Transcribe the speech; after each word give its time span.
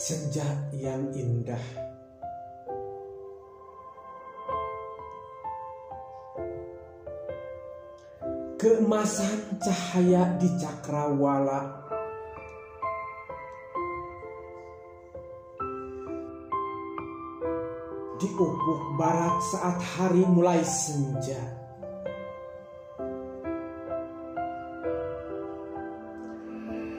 Senja 0.00 0.48
yang 0.72 1.12
indah. 1.12 1.60
Keemasan 8.56 9.60
cahaya 9.60 10.40
di 10.40 10.48
cakrawala. 10.56 11.84
Di 18.16 18.28
ufuk 18.40 18.96
barat 18.96 19.36
saat 19.52 19.84
hari 19.84 20.24
mulai 20.24 20.64
senja 20.64 21.59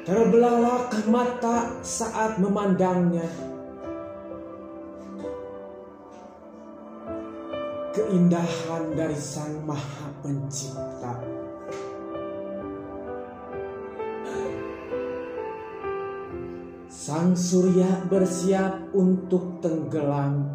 Terbelalak 0.02 0.98
mata 1.06 1.78
saat 1.86 2.42
memandangnya. 2.42 3.30
Keindahan 7.94 8.98
dari 8.98 9.14
Sang 9.14 9.62
Maha 9.62 10.10
Pencipta. 10.26 11.22
Sang 16.90 17.38
surya 17.38 18.02
bersiap 18.10 18.82
untuk 18.98 19.62
tenggelam. 19.62 20.50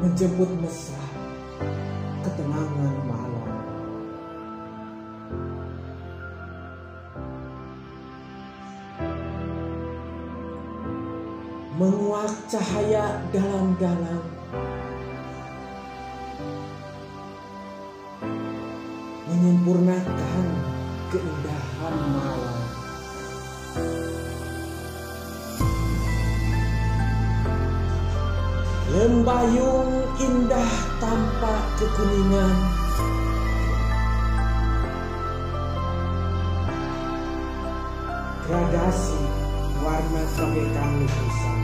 Menjemput 0.00 0.48
mesra 0.64 1.04
ketenangan 2.24 2.96
malam 3.04 3.33
menguak 11.74 12.30
cahaya 12.46 13.18
dalam-dalam. 13.34 14.22
Menyempurnakan 19.26 20.46
keindahan 21.10 21.96
malam. 22.14 22.58
Lembayung 28.94 29.90
indah 30.22 30.72
tanpa 31.02 31.54
kekuningan. 31.82 32.56
Gradasi 38.46 39.44
warna 39.84 40.22
bagaikan 40.40 40.90
lukisan. 40.96 41.58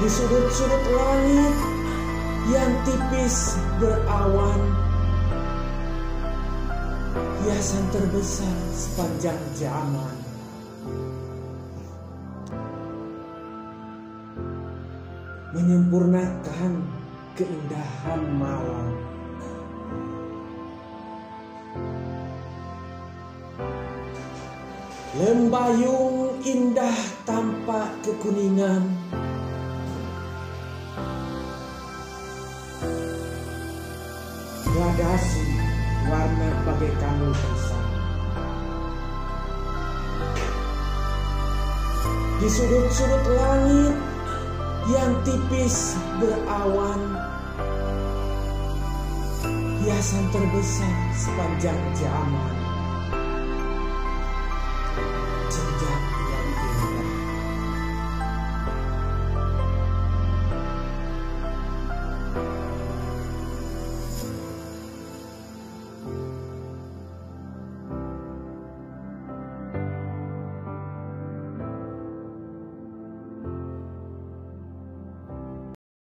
Di 0.00 0.08
sudut-sudut 0.10 0.84
langit 0.90 1.56
yang 2.50 2.72
tipis 2.82 3.54
berawan, 3.78 4.60
hiasan 7.46 7.84
terbesar 7.94 8.56
sepanjang 8.74 9.38
zaman. 9.54 10.16
Menyempurnakan 15.54 16.72
keindahan 17.38 18.22
malam. 18.34 18.88
Lembayung 25.10 26.38
indah 26.46 26.94
tanpa 27.26 27.90
kekuningan. 27.98 28.86
Gradasi 34.70 35.46
warna 36.06 36.50
bagaikan 36.62 37.14
lukisan. 37.26 37.86
Di 42.38 42.46
sudut-sudut 42.46 43.24
langit 43.34 43.94
yang 44.94 45.12
tipis 45.26 45.98
berawan 46.22 47.18
Hiasan 49.82 50.24
terbesar 50.30 50.94
sepanjang 51.18 51.80
zaman 51.98 52.59